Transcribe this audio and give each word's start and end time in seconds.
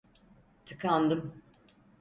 Tıkandım… 0.65 1.33